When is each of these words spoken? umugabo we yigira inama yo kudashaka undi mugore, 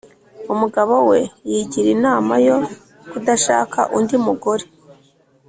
umugabo 0.53 0.93
we 1.09 1.19
yigira 1.49 1.89
inama 1.97 2.33
yo 2.47 2.57
kudashaka 3.09 3.79
undi 3.97 4.15
mugore, 4.25 4.65